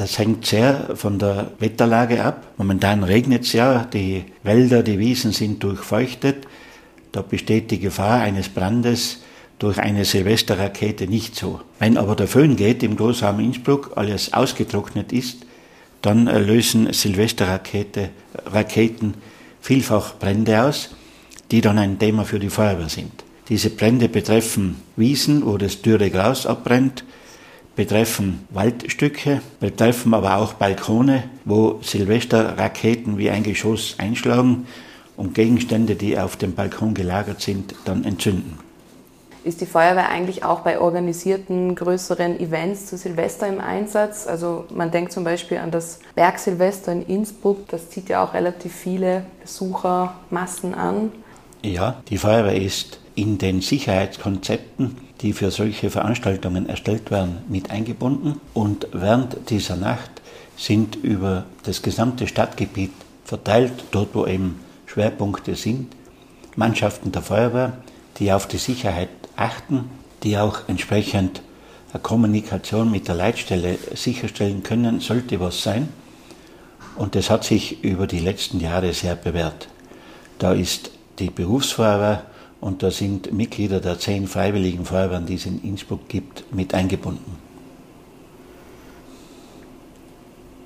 Das 0.01 0.19
hängt 0.19 0.47
sehr 0.47 0.97
von 0.97 1.19
der 1.19 1.51
Wetterlage 1.59 2.25
ab. 2.25 2.55
Momentan 2.57 3.05
regnet 3.05 3.45
es 3.45 3.53
ja, 3.53 3.85
die 3.85 4.25
Wälder, 4.43 4.83
die 4.83 4.99
Wiesen 4.99 5.33
sind 5.33 5.63
durchfeuchtet. 5.63 6.47
Da 7.13 7.21
besteht 7.21 7.71
die 7.71 7.81
Gefahr 7.81 8.21
eines 8.21 8.49
Brandes 8.49 9.19
durch 9.59 9.79
eine 9.79 10.07
Silvesterrakete 10.07 11.07
nicht 11.07 11.37
so. 11.37 11.61
Wenn 11.79 11.99
aber 11.99 12.17
der 12.17 12.29
Föhn 12.29 12.57
geht 12.57 12.83
im 12.83 12.97
Großraum 12.97 13.41
Innsbruck, 13.41 13.93
alles 13.97 14.33
ausgetrocknet 14.33 15.13
ist, 15.13 15.45
dann 16.01 16.25
lösen 16.25 16.95
Silvesterraketen 16.95 18.09
vielfach 19.61 20.15
Brände 20.19 20.63
aus 20.63 20.89
die 21.51 21.61
dann 21.61 21.79
ein 21.79 21.99
Thema 21.99 22.25
für 22.25 22.39
die 22.39 22.49
Feuerwehr 22.49 22.89
sind. 22.89 23.13
Diese 23.51 23.69
Brände 23.69 24.09
betreffen 24.09 24.77
Wiesen, 24.97 25.45
wo 25.45 25.59
das 25.59 25.83
dürre 25.83 26.11
Gras 26.11 26.47
abbrennt, 26.47 27.05
betreffen 27.81 28.47
Waldstücke, 28.51 29.41
betreffen 29.59 30.13
aber 30.13 30.37
auch 30.37 30.53
Balkone, 30.53 31.23
wo 31.47 31.79
Silvesterraketen 31.81 33.17
wie 33.17 33.31
ein 33.31 33.43
Geschoss 33.43 33.95
einschlagen 33.97 34.67
und 35.17 35.35
Gegenstände, 35.35 35.95
die 35.95 36.19
auf 36.19 36.37
dem 36.37 36.55
Balkon 36.55 36.93
gelagert 36.93 37.41
sind, 37.41 37.75
dann 37.87 38.05
entzünden. 38.05 38.59
Ist 39.45 39.63
die 39.63 39.67
Feuerwehr 39.67 40.11
eigentlich 40.11 40.45
auch 40.45 40.61
bei 40.61 40.79
organisierten 40.79 41.75
größeren 41.75 42.39
Events 42.39 42.85
zu 42.85 42.99
Silvester 42.99 43.49
im 43.49 43.63
Einsatz? 43.63 44.27
Also 44.27 44.67
man 44.75 44.91
denkt 44.91 45.13
zum 45.13 45.25
Beispiel 45.25 45.57
an 45.57 45.71
das 45.71 46.01
Bergsilvester 46.15 46.93
in 46.93 47.07
Innsbruck, 47.07 47.67
das 47.69 47.89
zieht 47.89 48.11
ja 48.11 48.23
auch 48.23 48.35
relativ 48.35 48.75
viele 48.75 49.25
Besuchermassen 49.41 50.75
an. 50.75 51.13
Ja, 51.63 52.03
die 52.11 52.19
Feuerwehr 52.19 52.61
ist 52.61 53.01
in 53.15 53.39
den 53.39 53.63
Sicherheitskonzepten, 53.63 54.99
die 55.21 55.33
für 55.33 55.51
solche 55.51 55.91
Veranstaltungen 55.91 56.69
erstellt 56.69 57.11
werden, 57.11 57.39
mit 57.49 57.71
eingebunden. 57.71 58.41
Und 58.55 58.89
während 58.93 59.51
dieser 59.51 59.77
Nacht 59.77 60.11
sind 60.57 60.97
über 60.97 61.45
das 61.65 61.83
gesamte 61.83 62.27
Stadtgebiet 62.27 62.93
verteilt, 63.25 63.85
dort 63.91 64.15
wo 64.15 64.27
eben 64.27 64.61
Schwerpunkte 64.87 65.55
sind, 65.55 65.95
Mannschaften 66.57 67.13
der 67.13 67.23
Feuerwehr, 67.23 67.75
die 68.19 68.33
auf 68.33 68.49
die 68.49 68.59
Sicherheit 68.59 69.09
achten, 69.37 69.91
die 70.23 70.37
auch 70.37 70.69
entsprechend 70.69 71.43
eine 71.93 72.03
Kommunikation 72.03 72.91
mit 72.91 73.09
der 73.09 73.15
Leitstelle 73.15 73.79
sicherstellen 73.95 74.63
können, 74.63 75.01
sollte 75.01 75.41
was 75.41 75.63
sein. 75.63 75.89
Und 76.97 77.15
das 77.15 77.31
hat 77.31 77.45
sich 77.45 77.83
über 77.85 78.07
die 78.07 78.19
letzten 78.19 78.61
Jahre 78.61 78.93
sehr 78.93 79.15
bewährt. 79.15 79.69
Da 80.39 80.53
ist 80.53 80.91
die 81.19 81.31
Berufsfeuerwehr 81.31 82.25
und 82.61 82.83
da 82.83 82.91
sind 82.91 83.33
Mitglieder 83.33 83.81
der 83.81 83.99
zehn 83.99 84.27
Freiwilligen 84.27 84.85
Feuerwehren, 84.85 85.27
die 85.27 85.35
es 85.35 85.47
in 85.47 85.63
Innsbruck 85.63 86.09
gibt, 86.09 86.53
mit 86.55 86.75
eingebunden. 86.75 87.37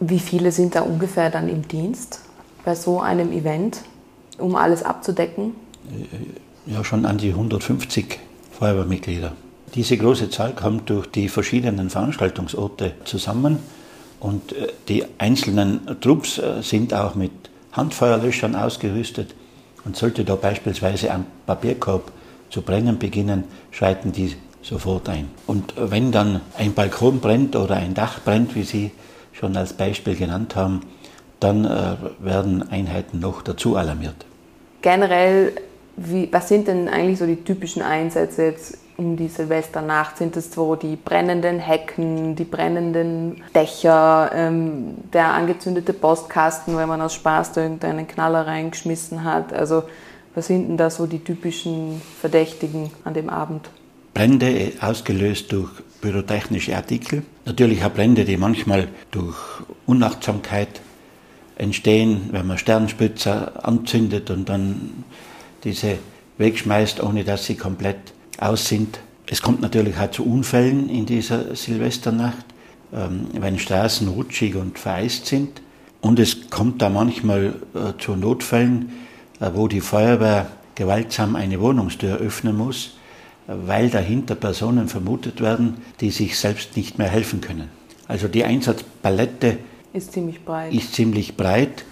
Wie 0.01 0.19
viele 0.19 0.51
sind 0.53 0.75
da 0.75 0.83
ungefähr 0.83 1.31
dann 1.31 1.49
im 1.49 1.67
Dienst 1.67 2.21
bei 2.65 2.75
so 2.75 3.01
einem 3.01 3.33
Event, 3.33 3.83
um 4.39 4.57
alles 4.57 4.83
abzudecken? 4.83 5.55
Ja, 6.67 6.83
schon 6.83 7.07
an 7.07 7.19
die 7.19 7.31
150 7.31 8.19
Feuerwehrmitglieder. 8.59 9.33
Diese 9.75 9.97
große 9.97 10.31
Zahl 10.31 10.55
kommt 10.55 10.91
durch 10.91 11.07
die 11.07 11.29
verschiedenen 11.29 11.91
Veranstaltungsorte 11.91 12.93
zusammen 13.05 13.59
und 14.21 14.53
äh, 14.53 14.69
die 14.89 15.05
einzelnen 15.19 16.01
Trupps 16.01 16.39
äh, 16.39 16.63
sind 16.63 16.95
auch 16.95 17.15
mit 17.15 17.33
Handfeuerlöschern 17.73 18.55
ausgerüstet 18.55 19.35
und 19.85 19.97
sollte 19.97 20.25
da 20.25 20.37
beispielsweise 20.37 21.13
ein 21.13 21.27
Papierkorb 21.47 22.11
zu 22.51 22.63
brennen 22.63 22.99
beginnen, 22.99 23.45
schreiten 23.71 24.13
die 24.13 24.35
sofort 24.63 25.09
ein. 25.09 25.29
Und 25.47 25.75
wenn 25.77 26.13
dann 26.13 26.41
ein 26.57 26.73
Balkon 26.73 27.21
brennt 27.21 27.57
oder 27.57 27.77
ein 27.77 27.95
Dach 27.95 28.21
brennt, 28.25 28.55
wie 28.55 28.63
Sie 28.63 28.91
schon 29.33 29.57
als 29.57 29.73
Beispiel 29.73 30.17
genannt 30.17 30.57
haben, 30.57 30.81
dann 31.41 31.65
äh, 31.65 31.97
werden 32.21 32.69
Einheiten 32.71 33.19
noch 33.19 33.43
dazu 33.43 33.77
alarmiert. 33.77 34.25
Generell, 34.81 35.53
wie, 35.97 36.29
was 36.33 36.49
sind 36.49 36.69
denn 36.69 36.89
eigentlich 36.89 37.19
so 37.19 37.27
die 37.27 37.43
typischen 37.43 37.83
Einsätze 37.83 38.45
jetzt 38.45 38.79
um 38.97 39.17
die 39.17 39.29
Silvesternacht? 39.29 40.19
Sind 40.19 40.37
es 40.37 40.53
so 40.53 40.77
die 40.77 40.97
brennenden 40.97 41.59
Hecken, 41.59 42.37
die 42.37 42.45
brennenden 42.45 43.43
Dächer, 43.55 44.31
ähm, 44.35 44.95
der 45.13 45.33
angezündete 45.33 45.93
Postkasten, 45.93 46.77
wenn 46.77 46.89
man 46.89 47.01
aus 47.01 47.15
Spaß 47.15 47.53
da 47.53 47.63
irgendeinen 47.63 48.07
Knaller 48.07 48.47
reingeschmissen 48.47 49.25
hat? 49.25 49.53
Also 49.53 49.85
was 50.35 50.49
sind 50.49 50.69
denn 50.69 50.77
da 50.77 50.91
so 50.91 51.07
die 51.07 51.21
typischen 51.21 52.03
Verdächtigen 52.21 52.91
an 53.05 53.15
dem 53.15 53.31
Abend? 53.31 53.71
Brände 54.15 54.49
äh, 54.49 54.73
ausgelöst 54.81 55.53
durch 55.53 55.71
pyrotechnische 56.01 56.77
Artikel. 56.77 57.23
Natürlich 57.45 57.85
auch 57.85 57.93
Brände, 57.93 58.25
die 58.25 58.37
manchmal 58.37 58.89
durch 59.11 59.37
Unachtsamkeit 59.87 60.81
entstehen, 61.57 62.29
wenn 62.33 62.47
man 62.47 62.59
Sternspitzer 62.59 63.65
anzündet 63.65 64.31
und 64.31 64.49
dann 64.49 65.05
diese 65.63 65.99
wegschmeißt, 66.39 67.03
ohne 67.03 67.25
dass 67.25 67.47
sie 67.47 67.57
komplett 67.57 68.13
aus 68.45 68.69
sind. 68.69 69.01
Es 69.27 69.43
kommt 69.43 69.61
natürlich 69.61 69.97
auch 69.99 70.11
zu 70.11 70.25
Unfällen 70.25 70.89
in 70.89 71.07
dieser 71.07 71.57
Silvesternacht, 71.57 72.45
ähm, 72.93 73.27
wenn 73.33 73.59
Straßen 73.59 74.09
rutschig 74.09 74.57
und 74.57 74.79
vereist 74.79 75.27
sind. 75.27 75.63
Und 76.01 76.19
es 76.19 76.51
kommt 76.51 76.83
da 76.83 76.91
manchmal 76.91 77.55
äh, 77.75 77.99
zu 77.99 78.17
Notfällen, 78.17 78.93
äh, 79.41 79.51
wo 79.55 79.69
die 79.69 79.81
Feuerwehr 79.81 80.47
gewaltsam 80.75 81.37
eine 81.37 81.61
Wohnungstür 81.61 82.19
öffnen 82.19 82.57
muss, 82.57 82.97
weil 83.47 83.91
dahinter 83.91 84.35
Personen 84.35 84.89
vermutet 84.89 85.41
werden, 85.41 85.79
die 86.01 86.11
sich 86.11 86.39
selbst 86.39 86.77
nicht 86.77 86.99
mehr 86.99 87.09
helfen 87.09 87.41
können. 87.41 87.69
Also 88.09 88.29
die 88.29 88.45
Einsatzpalette 88.45 89.59
ist 89.93 90.13
ziemlich 90.13 90.45
breit. 90.45 90.73
Ist 90.73 90.95
ziemlich 90.95 91.37
breit 91.37 91.85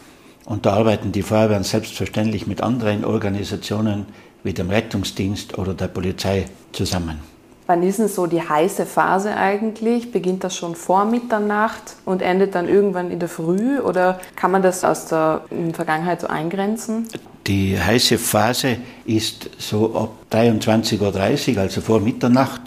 und 0.45 0.67
da 0.67 0.73
arbeiten 0.75 1.13
die 1.13 1.23
Feuerwehren 1.23 1.63
selbstverständlich 1.63 2.47
mit 2.47 2.61
anderen 2.63 3.05
Organisationen 3.05 4.07
wie 4.45 4.53
dem 4.53 4.71
Rettungsdienst 4.71 5.59
oder 5.59 5.75
der 5.75 5.89
Polizei 5.89 6.47
zusammen. 6.73 7.21
Wann 7.67 7.83
ist 7.85 8.01
denn 8.01 8.09
so 8.09 8.27
die 8.27 8.43
heiße 8.43 8.87
Phase 8.87 9.37
eigentlich? 9.37 10.11
Beginnt 10.11 10.43
das 10.43 10.57
schon 10.57 10.75
vor 10.75 11.05
Mitternacht 11.05 11.97
und 12.05 12.21
endet 12.21 12.55
dann 12.55 12.69
irgendwann 12.69 13.11
in 13.11 13.21
der 13.21 13.29
Früh 13.29 13.79
oder 13.79 14.21
kann 14.35 14.51
man 14.51 14.63
das 14.63 14.85
aus 14.85 15.07
der 15.07 15.43
Vergangenheit 15.73 16.21
so 16.21 16.27
eingrenzen? 16.27 17.09
Die 17.47 17.79
heiße 17.79 18.19
Phase 18.19 18.79
ist 19.05 19.49
so 19.59 19.95
ab 19.97 20.11
23.30 20.33 21.55
Uhr, 21.55 21.61
also 21.61 21.81
vor 21.81 22.01
Mitternacht. 22.01 22.61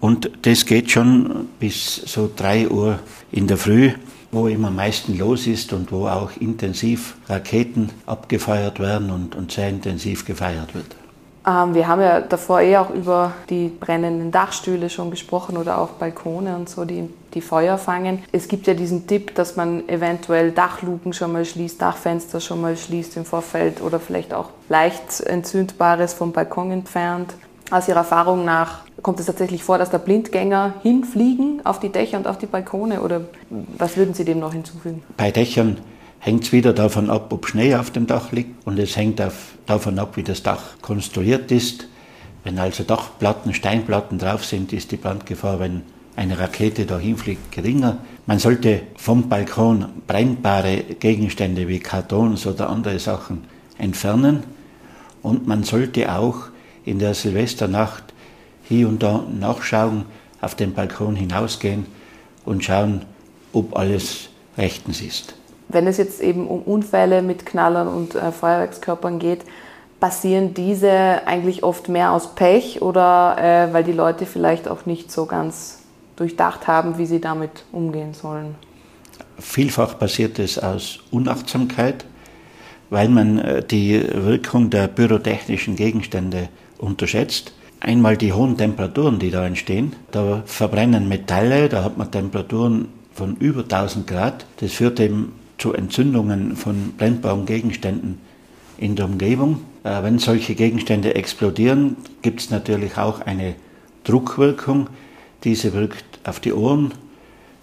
Und 0.00 0.30
das 0.42 0.66
geht 0.66 0.90
schon 0.90 1.48
bis 1.58 1.96
so 1.96 2.30
3 2.34 2.68
Uhr 2.68 2.98
in 3.30 3.46
der 3.46 3.56
Früh 3.56 3.92
wo 4.34 4.48
immer 4.48 4.68
am 4.68 4.76
meisten 4.76 5.16
los 5.18 5.46
ist 5.46 5.72
und 5.72 5.92
wo 5.92 6.06
auch 6.08 6.30
intensiv 6.38 7.16
Raketen 7.28 7.90
abgefeuert 8.06 8.80
werden 8.80 9.10
und, 9.10 9.34
und 9.34 9.52
sehr 9.52 9.68
intensiv 9.68 10.24
gefeiert 10.24 10.74
wird. 10.74 10.96
Ähm, 11.46 11.74
wir 11.74 11.88
haben 11.88 12.00
ja 12.00 12.20
davor 12.20 12.60
eh 12.60 12.76
auch 12.76 12.90
über 12.90 13.32
die 13.50 13.68
brennenden 13.68 14.30
Dachstühle 14.30 14.88
schon 14.88 15.10
gesprochen 15.10 15.56
oder 15.56 15.78
auch 15.78 15.90
Balkone 15.90 16.56
und 16.56 16.68
so, 16.68 16.84
die, 16.84 17.08
die 17.34 17.42
Feuer 17.42 17.76
fangen. 17.76 18.22
Es 18.32 18.48
gibt 18.48 18.66
ja 18.66 18.74
diesen 18.74 19.06
Tipp, 19.06 19.34
dass 19.34 19.56
man 19.56 19.86
eventuell 19.88 20.52
Dachluken 20.52 21.12
schon 21.12 21.32
mal 21.32 21.44
schließt, 21.44 21.80
Dachfenster 21.80 22.40
schon 22.40 22.60
mal 22.60 22.76
schließt 22.76 23.16
im 23.16 23.24
Vorfeld 23.24 23.82
oder 23.82 24.00
vielleicht 24.00 24.32
auch 24.32 24.50
leicht 24.68 25.20
entzündbares 25.20 26.14
vom 26.14 26.32
Balkon 26.32 26.70
entfernt. 26.70 27.34
Aus 27.70 27.88
Ihrer 27.88 27.98
Erfahrung 27.98 28.44
nach 28.44 28.80
kommt 29.02 29.20
es 29.20 29.26
tatsächlich 29.26 29.64
vor, 29.64 29.78
dass 29.78 29.90
da 29.90 29.98
Blindgänger 29.98 30.74
hinfliegen 30.82 31.64
auf 31.64 31.80
die 31.80 31.88
Dächer 31.88 32.18
und 32.18 32.26
auf 32.26 32.38
die 32.38 32.46
Balkone 32.46 33.00
oder 33.00 33.22
was 33.78 33.96
würden 33.96 34.14
Sie 34.14 34.24
dem 34.24 34.38
noch 34.40 34.52
hinzufügen? 34.52 35.02
Bei 35.16 35.30
Dächern 35.30 35.78
hängt 36.18 36.44
es 36.44 36.52
wieder 36.52 36.72
davon 36.72 37.10
ab, 37.10 37.32
ob 37.32 37.46
Schnee 37.46 37.74
auf 37.74 37.90
dem 37.90 38.06
Dach 38.06 38.32
liegt 38.32 38.66
und 38.66 38.78
es 38.78 38.96
hängt 38.96 39.20
auf, 39.20 39.54
davon 39.66 39.98
ab, 39.98 40.16
wie 40.16 40.22
das 40.22 40.42
Dach 40.42 40.62
konstruiert 40.82 41.50
ist. 41.52 41.86
Wenn 42.44 42.58
also 42.58 42.82
Dachplatten, 42.82 43.54
Steinplatten 43.54 44.18
drauf 44.18 44.44
sind, 44.44 44.72
ist 44.72 44.92
die 44.92 44.96
Brandgefahr, 44.96 45.60
wenn 45.60 45.82
eine 46.16 46.38
Rakete 46.38 46.86
da 46.86 46.98
hinfliegt, 46.98 47.50
geringer. 47.50 47.98
Man 48.26 48.38
sollte 48.38 48.82
vom 48.96 49.28
Balkon 49.28 49.86
brennbare 50.06 50.76
Gegenstände 50.98 51.66
wie 51.68 51.80
Kartons 51.80 52.46
oder 52.46 52.68
andere 52.68 52.98
Sachen 52.98 53.44
entfernen 53.78 54.44
und 55.22 55.46
man 55.46 55.64
sollte 55.64 56.14
auch 56.14 56.53
in 56.84 56.98
der 56.98 57.14
Silvesternacht 57.14 58.04
hier 58.64 58.88
und 58.88 59.02
da 59.02 59.24
nachschauen, 59.38 60.06
auf 60.40 60.54
den 60.54 60.74
Balkon 60.74 61.16
hinausgehen 61.16 61.86
und 62.44 62.64
schauen, 62.64 63.02
ob 63.52 63.76
alles 63.76 64.28
rechtens 64.58 65.00
ist. 65.00 65.34
Wenn 65.68 65.86
es 65.86 65.96
jetzt 65.96 66.20
eben 66.20 66.46
um 66.46 66.62
Unfälle 66.62 67.22
mit 67.22 67.46
Knallern 67.46 67.88
und 67.88 68.14
äh, 68.14 68.30
Feuerwerkskörpern 68.30 69.18
geht, 69.18 69.40
passieren 70.00 70.52
diese 70.52 71.26
eigentlich 71.26 71.62
oft 71.62 71.88
mehr 71.88 72.12
aus 72.12 72.34
Pech 72.34 72.82
oder 72.82 73.36
äh, 73.38 73.72
weil 73.72 73.84
die 73.84 73.92
Leute 73.92 74.26
vielleicht 74.26 74.68
auch 74.68 74.86
nicht 74.86 75.10
so 75.10 75.24
ganz 75.24 75.78
durchdacht 76.16 76.66
haben, 76.66 76.98
wie 76.98 77.06
sie 77.06 77.20
damit 77.20 77.64
umgehen 77.72 78.14
sollen? 78.14 78.54
Vielfach 79.38 79.98
passiert 79.98 80.38
es 80.38 80.58
aus 80.58 81.00
Unachtsamkeit, 81.10 82.04
weil 82.90 83.08
man 83.08 83.38
äh, 83.38 83.64
die 83.64 84.00
Wirkung 84.12 84.70
der 84.70 84.88
pyrotechnischen 84.88 85.74
Gegenstände 85.74 86.48
unterschätzt. 86.78 87.52
Einmal 87.80 88.16
die 88.16 88.32
hohen 88.32 88.56
Temperaturen, 88.56 89.18
die 89.18 89.30
da 89.30 89.46
entstehen. 89.46 89.94
Da 90.10 90.42
verbrennen 90.46 91.08
Metalle, 91.08 91.68
da 91.68 91.84
hat 91.84 91.98
man 91.98 92.10
Temperaturen 92.10 92.88
von 93.12 93.36
über 93.36 93.62
1000 93.62 94.06
Grad. 94.06 94.46
Das 94.60 94.72
führt 94.72 95.00
eben 95.00 95.32
zu 95.58 95.72
Entzündungen 95.72 96.56
von 96.56 96.94
brennbaren 96.96 97.46
Gegenständen 97.46 98.18
in 98.78 98.96
der 98.96 99.06
Umgebung. 99.06 99.60
Äh, 99.84 100.02
wenn 100.02 100.18
solche 100.18 100.54
Gegenstände 100.54 101.14
explodieren, 101.14 101.96
gibt 102.22 102.40
es 102.40 102.50
natürlich 102.50 102.96
auch 102.96 103.20
eine 103.20 103.54
Druckwirkung. 104.04 104.88
Diese 105.44 105.72
wirkt 105.72 106.04
auf 106.24 106.40
die 106.40 106.52
Ohren, 106.52 106.92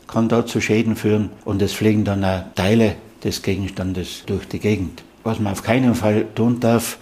kann 0.08 0.30
da 0.30 0.46
zu 0.46 0.62
Schäden 0.62 0.96
führen 0.96 1.30
und 1.46 1.62
es 1.62 1.74
fliegen 1.74 2.06
dann 2.06 2.24
auch 2.24 2.44
Teile 2.56 2.96
des 3.24 3.42
Gegenstandes 3.42 4.24
durch 4.26 4.48
die 4.48 4.60
Gegend. 4.60 5.04
Was 5.24 5.40
man 5.40 5.54
auf 5.54 5.64
keinen 5.64 5.96
Fall 5.96 6.26
tun 6.36 6.60
darf, 6.60 6.98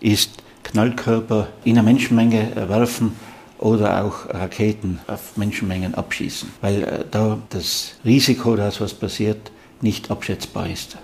ist 0.00 0.37
Knallkörper 0.70 1.48
in 1.64 1.78
eine 1.78 1.84
Menschenmenge 1.84 2.52
werfen 2.68 3.16
oder 3.58 4.04
auch 4.04 4.28
Raketen 4.32 5.00
auf 5.06 5.36
Menschenmengen 5.36 5.94
abschießen, 5.94 6.50
weil 6.60 6.82
äh, 6.82 7.04
da 7.10 7.38
das 7.50 7.94
Risiko, 8.04 8.56
dass 8.56 8.80
was 8.80 8.94
passiert, 8.94 9.50
nicht 9.80 10.10
abschätzbar 10.10 10.68
ist. 10.68 10.96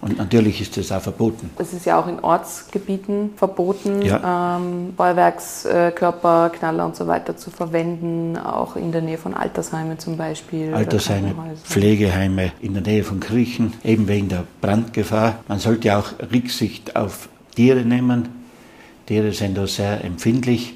Und 0.00 0.18
natürlich 0.18 0.60
ist 0.60 0.76
das 0.76 0.90
auch 0.90 1.00
verboten. 1.00 1.50
Es 1.58 1.72
ist 1.72 1.86
ja 1.86 2.00
auch 2.00 2.08
in 2.08 2.18
Ortsgebieten 2.18 3.30
verboten, 3.36 4.02
ja. 4.02 4.56
ähm, 4.56 4.94
Feuerwerkskörper, 4.96 6.50
Knaller 6.50 6.86
und 6.86 6.96
so 6.96 7.06
weiter 7.06 7.36
zu 7.36 7.52
verwenden, 7.52 8.36
auch 8.36 8.74
in 8.74 8.90
der 8.90 9.00
Nähe 9.00 9.16
von 9.16 9.32
Altersheimen 9.32 10.00
zum 10.00 10.16
Beispiel. 10.16 10.74
Altersheime, 10.74 11.32
Pflegeheime, 11.62 12.50
in 12.60 12.74
der 12.74 12.82
Nähe 12.82 13.04
von 13.04 13.20
Kirchen, 13.20 13.74
eben 13.84 14.08
wegen 14.08 14.28
der 14.28 14.42
Brandgefahr. 14.60 15.36
Man 15.46 15.60
sollte 15.60 15.96
auch 15.96 16.06
Rücksicht 16.32 16.96
auf 16.96 17.28
Tiere 17.54 17.82
nehmen, 17.82 18.41
Tiere 19.12 19.32
sind 19.32 19.58
da 19.58 19.66
sehr 19.66 20.02
empfindlich. 20.02 20.72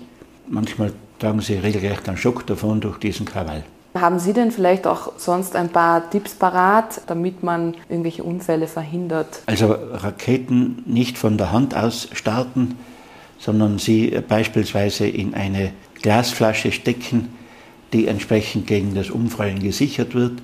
Manchmal 0.46 0.92
tragen 1.18 1.40
sie 1.40 1.54
regelrecht 1.54 2.06
einen 2.06 2.18
Schock 2.18 2.46
davon 2.46 2.82
durch 2.82 2.98
diesen 2.98 3.24
Krawall. 3.24 3.64
Haben 3.94 4.18
Sie 4.18 4.34
denn 4.34 4.50
vielleicht 4.50 4.86
auch 4.86 5.12
sonst 5.16 5.56
ein 5.56 5.70
paar 5.70 6.10
Tipps 6.10 6.34
parat, 6.34 7.00
damit 7.06 7.42
man 7.42 7.74
irgendwelche 7.88 8.22
Unfälle 8.22 8.66
verhindert? 8.66 9.40
Also 9.46 9.68
Raketen 9.72 10.82
nicht 10.84 11.16
von 11.16 11.38
der 11.38 11.50
Hand 11.50 11.74
aus 11.74 12.10
starten, 12.12 12.76
sondern 13.38 13.78
sie 13.78 14.10
beispielsweise 14.28 15.08
in 15.08 15.32
eine 15.32 15.72
Glasflasche 16.02 16.72
stecken, 16.72 17.30
die 17.94 18.06
entsprechend 18.06 18.66
gegen 18.66 18.94
das 18.94 19.08
Umfallen 19.08 19.60
gesichert 19.60 20.14
wird 20.14 20.42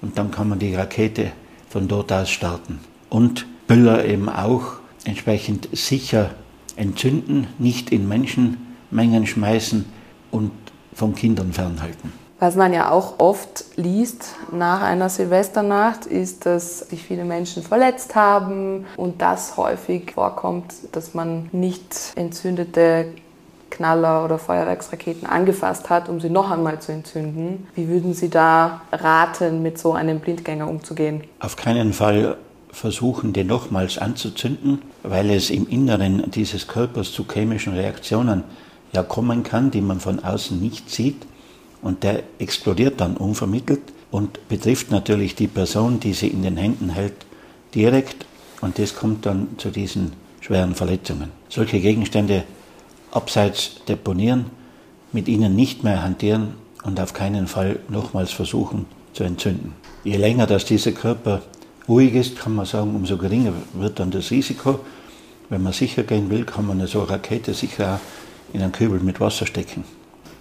und 0.00 0.16
dann 0.16 0.30
kann 0.30 0.48
man 0.48 0.60
die 0.60 0.76
Rakete 0.76 1.32
von 1.68 1.88
dort 1.88 2.12
aus 2.12 2.30
starten. 2.30 2.78
Und 3.08 3.46
Böller 3.66 4.04
eben 4.04 4.28
auch 4.28 4.74
entsprechend 5.04 5.68
sicher 5.72 6.30
entzünden, 6.76 7.46
nicht 7.58 7.90
in 7.90 8.08
Menschenmengen 8.08 9.26
schmeißen 9.26 9.84
und 10.30 10.50
von 10.94 11.14
Kindern 11.14 11.52
fernhalten. 11.52 12.12
Was 12.38 12.56
man 12.56 12.72
ja 12.72 12.90
auch 12.90 13.20
oft 13.20 13.64
liest 13.76 14.34
nach 14.50 14.82
einer 14.82 15.08
Silvesternacht, 15.08 16.06
ist, 16.06 16.44
dass 16.44 16.80
sich 16.80 17.00
viele 17.00 17.24
Menschen 17.24 17.62
verletzt 17.62 18.16
haben 18.16 18.84
und 18.96 19.22
das 19.22 19.56
häufig 19.56 20.10
vorkommt, 20.12 20.74
dass 20.90 21.14
man 21.14 21.48
nicht 21.52 22.12
entzündete 22.16 23.06
Knaller 23.70 24.24
oder 24.24 24.38
Feuerwerksraketen 24.38 25.26
angefasst 25.26 25.88
hat, 25.88 26.08
um 26.08 26.20
sie 26.20 26.30
noch 26.30 26.50
einmal 26.50 26.80
zu 26.80 26.92
entzünden. 26.92 27.68
Wie 27.74 27.88
würden 27.88 28.12
Sie 28.12 28.28
da 28.28 28.82
raten, 28.92 29.62
mit 29.62 29.78
so 29.78 29.92
einem 29.92 30.20
Blindgänger 30.20 30.68
umzugehen? 30.68 31.22
Auf 31.40 31.56
keinen 31.56 31.92
Fall 31.92 32.36
versuchen, 32.72 33.32
den 33.32 33.46
nochmals 33.46 33.98
anzuzünden, 33.98 34.80
weil 35.02 35.30
es 35.30 35.50
im 35.50 35.68
Inneren 35.68 36.30
dieses 36.30 36.66
Körpers 36.66 37.12
zu 37.12 37.24
chemischen 37.30 37.74
Reaktionen 37.74 38.44
ja 38.92 39.02
kommen 39.02 39.42
kann, 39.42 39.70
die 39.70 39.82
man 39.82 40.00
von 40.00 40.24
außen 40.24 40.58
nicht 40.60 40.90
sieht. 40.90 41.26
Und 41.82 42.02
der 42.02 42.22
explodiert 42.38 43.00
dann 43.00 43.16
unvermittelt 43.16 43.80
und 44.10 44.48
betrifft 44.48 44.90
natürlich 44.90 45.34
die 45.34 45.48
Person, 45.48 46.00
die 46.00 46.12
sie 46.12 46.28
in 46.28 46.42
den 46.42 46.56
Händen 46.56 46.90
hält, 46.90 47.26
direkt. 47.74 48.26
Und 48.60 48.78
das 48.78 48.94
kommt 48.94 49.26
dann 49.26 49.48
zu 49.58 49.70
diesen 49.70 50.12
schweren 50.40 50.74
Verletzungen. 50.74 51.30
Solche 51.48 51.80
Gegenstände 51.80 52.44
abseits 53.10 53.84
deponieren, 53.86 54.46
mit 55.12 55.28
ihnen 55.28 55.54
nicht 55.54 55.84
mehr 55.84 56.02
hantieren 56.02 56.54
und 56.82 56.98
auf 56.98 57.12
keinen 57.12 57.46
Fall 57.46 57.80
nochmals 57.88 58.32
versuchen 58.32 58.86
zu 59.12 59.24
entzünden. 59.24 59.74
Je 60.04 60.16
länger 60.16 60.46
dass 60.46 60.64
dieser 60.64 60.92
Körper 60.92 61.42
ruhig 61.88 62.14
ist, 62.14 62.38
kann 62.38 62.54
man 62.54 62.66
sagen, 62.66 62.94
umso 62.94 63.16
geringer 63.16 63.52
wird 63.74 63.98
dann 64.00 64.10
das 64.10 64.30
Risiko. 64.30 64.80
Wenn 65.48 65.62
man 65.62 65.72
sicher 65.72 66.02
gehen 66.02 66.30
will, 66.30 66.44
kann 66.44 66.66
man 66.66 66.78
eine 66.78 66.86
so 66.86 67.02
Rakete 67.02 67.52
sicher 67.54 67.94
auch 67.94 68.22
in 68.52 68.62
einen 68.62 68.72
Kübel 68.72 69.00
mit 69.00 69.20
Wasser 69.20 69.46
stecken. 69.46 69.84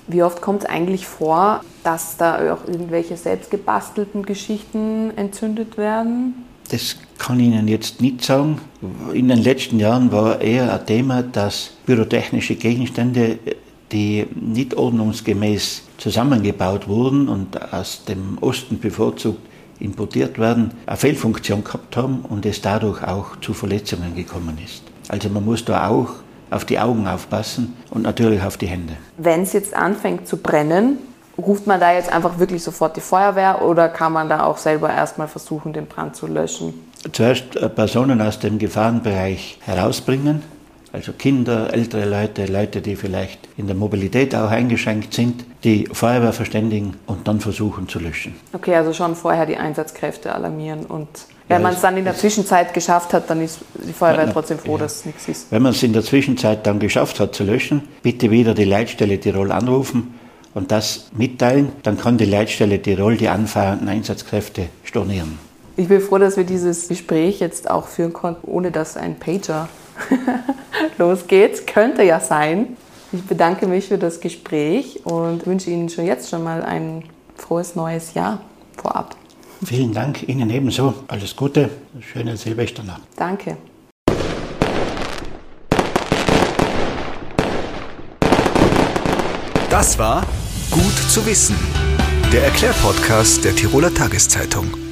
Wie 0.08 0.24
oft 0.24 0.42
kommt 0.42 0.64
es 0.64 0.70
eigentlich 0.70 1.06
vor, 1.06 1.62
dass 1.84 2.18
da 2.18 2.54
auch 2.54 2.68
irgendwelche 2.68 3.16
selbstgebastelten 3.16 4.24
Geschichten 4.24 5.12
entzündet 5.16 5.78
werden? 5.78 6.46
Das 6.70 6.98
kann 7.18 7.40
ich 7.40 7.48
Ihnen 7.48 7.68
jetzt 7.68 8.02
nicht 8.02 8.24
sagen. 8.24 8.60
In 9.14 9.28
den 9.28 9.40
letzten 9.40 9.80
Jahren 9.80 10.12
war 10.12 10.42
eher 10.42 10.74
ein 10.74 10.86
Thema, 10.86 11.22
dass 11.22 11.72
pyrotechnische 11.86 12.56
Gegenstände, 12.56 13.40
die 13.92 14.26
nicht 14.36 14.74
ordnungsgemäß 14.74 15.84
zusammengebaut 15.98 16.88
wurden 16.88 17.28
und 17.28 17.74
aus 17.74 18.06
dem 18.06 18.38
Osten 18.40 18.80
bevorzugt 18.80 19.50
importiert 19.82 20.40
werden, 20.40 20.72
eine 20.86 20.98
Fehlfunktion 20.98 21.64
gehabt 21.64 21.98
haben 21.98 22.26
und 22.28 22.46
es 22.46 22.62
dadurch 22.62 23.04
auch 23.04 23.36
zu 23.42 23.54
Verletzungen 23.54 24.16
gekommen 24.16 24.58
ist. 24.64 24.84
Also 25.10 25.30
man 25.30 25.44
muss 25.44 25.66
da 25.66 25.88
auch 25.88 26.10
auf 26.50 26.66
die 26.66 26.80
Augen 26.80 27.08
aufpassen 27.08 27.76
und 27.90 28.04
natürlich 28.04 28.44
auf 28.44 28.58
die 28.58 28.68
Hände. 28.68 28.94
Wenn 29.18 29.44
es 29.44 29.54
jetzt 29.54 29.74
anfängt 29.74 30.28
zu 30.28 30.38
brennen, 30.38 31.00
ruft 31.38 31.66
man 31.66 31.80
da 31.80 31.94
jetzt 31.94 32.12
einfach 32.12 32.40
wirklich 32.40 32.64
sofort 32.64 32.96
die 32.96 33.02
Feuerwehr 33.02 33.62
oder 33.62 33.90
kann 33.90 34.14
man 34.14 34.30
da 34.30 34.44
auch 34.44 34.58
selber 34.58 34.90
erstmal 34.92 35.28
versuchen, 35.28 35.74
den 35.74 35.88
Brand 35.88 36.16
zu 36.16 36.28
löschen? 36.28 36.74
Zuerst 37.14 37.56
äh, 37.56 37.70
Personen 37.70 38.22
aus 38.22 38.40
dem 38.40 38.60
Gefahrenbereich 38.60 39.58
herausbringen, 39.62 40.44
also 40.94 41.14
Kinder, 41.14 41.74
ältere 41.74 42.06
Leute, 42.06 42.46
Leute, 42.46 42.82
die 42.82 42.96
vielleicht 42.96 43.40
in 43.58 43.68
der 43.68 43.75
Mobilität 43.75 44.36
auch 44.36 44.50
eingeschränkt 44.50 45.14
sind, 45.14 45.46
die 45.64 45.88
Feuerwehr 45.92 46.34
verständigen 46.34 46.96
und 47.06 47.27
dann 47.27 47.40
versuchen 47.40 47.88
zu 47.88 48.00
löschen. 48.00 48.36
Okay, 48.54 48.75
also 48.75 48.94
schon 48.94 49.16
vorher 49.16 49.46
die 49.46 49.58
Einsatzkräfte 49.58 50.34
alarmieren 50.34 50.86
und 50.86 51.08
wenn 51.48 51.62
man 51.64 51.74
es 51.74 51.82
dann 51.82 51.98
in 51.98 52.06
der 52.06 52.16
Zwischenzeit 52.16 52.74
geschafft 52.74 53.14
hat, 53.14 53.30
dann 53.30 53.42
ist 53.42 53.60
die 53.74 53.92
Feuerwehr 53.92 54.27
na, 54.27 54.32
trotzdem 54.32 54.58
froh, 54.58 54.74
ja. 54.74 54.84
dass 54.84 54.98
es 54.98 55.06
nichts 55.06 55.27
ist. 55.27 55.51
Wenn 55.51 55.62
man 55.62 55.74
es 55.74 55.84
in 55.84 55.92
der 55.92 56.01
Zwischenzeit 56.01 56.66
dann 56.66 56.80
geschafft 56.80 57.20
hat 57.20 57.36
zu 57.36 57.44
löschen, 57.44 57.84
bitte 58.01 58.32
wieder 58.32 58.54
die 58.54 58.64
Leitstelle 58.64 59.20
Tirol 59.20 59.51
anrufen 59.51 60.18
und 60.54 60.72
das 60.72 61.10
mitteilen, 61.14 61.74
dann 61.84 61.98
kann 61.98 62.18
die 62.18 62.24
Leitstelle 62.24 62.82
Tirol 62.82 63.18
die 63.18 63.27
anfahrenden 63.27 63.90
Einsatzkräfte 63.90 64.68
stornieren. 64.86 65.40
Ich 65.75 65.90
bin 65.90 66.00
froh, 66.00 66.18
dass 66.18 66.38
wir 66.38 66.46
dieses 66.46 66.88
Gespräch 66.88 67.40
jetzt 67.40 67.70
auch 67.70 67.88
führen 67.88 68.14
konnten, 68.14 68.48
ohne 68.48 68.72
dass 68.72 68.96
ein 68.96 69.20
Pager 69.20 69.68
losgeht. 70.98 71.68
Könnte 71.68 72.03
ja 72.03 72.20
sein. 72.20 72.77
Ich 73.11 73.24
bedanke 73.24 73.68
mich 73.68 73.87
für 73.87 73.98
das 73.98 74.20
Gespräch 74.20 75.05
und 75.05 75.46
wünsche 75.46 75.70
Ihnen 75.70 75.90
schon 75.90 76.05
jetzt 76.05 76.29
schon 76.29 76.44
mal 76.44 76.64
ein 76.64 77.03
frohes 77.35 77.75
neues 77.75 78.14
Jahr 78.14 78.42
vorab. 78.77 79.16
Vielen 79.64 79.94
Dank, 79.94 80.27
Ihnen 80.27 80.50
ebenso. 80.50 80.94
Alles 81.07 81.35
Gute, 81.35 81.70
schöne 82.00 82.37
Silvesternacht. 82.37 83.01
Danke. 83.16 83.57
Das 89.70 89.98
war 89.98 90.24
Gut 90.72 91.11
zu 91.11 91.25
wissen, 91.25 91.57
der 92.31 92.46
Erklärpodcast 92.46 93.44
der 93.44 93.53
Tiroler 93.53 93.94
Tageszeitung. 93.94 94.91